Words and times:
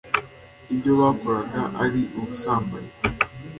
ibyo 0.73 0.91
bakoraga 0.99 1.61
ari 1.83 2.01
ubusambanyi 2.17 2.93